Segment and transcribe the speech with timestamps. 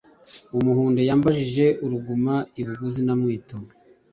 [0.57, 3.57] Umuhunde yambanje uruguma i Buguzi na Mwito